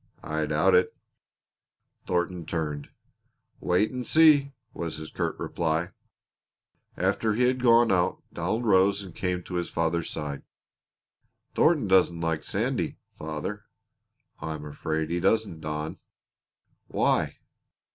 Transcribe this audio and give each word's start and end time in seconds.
"I 0.23 0.47
doubt 0.47 0.73
it." 0.73 0.95
Thornton 2.07 2.47
turned. 2.47 2.89
"Wait 3.59 3.91
and 3.91 4.07
see," 4.07 4.51
was 4.73 4.95
his 4.97 5.11
curt 5.11 5.37
reply. 5.37 5.91
After 6.97 7.35
he 7.35 7.43
had 7.43 7.61
gone 7.61 7.91
out 7.91 8.23
Donald 8.33 8.65
rose 8.65 9.03
and 9.03 9.13
came 9.13 9.43
to 9.43 9.53
his 9.53 9.69
father's 9.69 10.09
side. 10.09 10.41
"Thornton 11.53 11.87
doesn't 11.87 12.19
like 12.19 12.43
Sandy, 12.43 12.97
father." 13.15 13.65
"I 14.39 14.55
am 14.55 14.65
afraid 14.65 15.11
he 15.11 15.19
doesn't, 15.19 15.59
Don." 15.61 15.99
"Why?" 16.87 17.37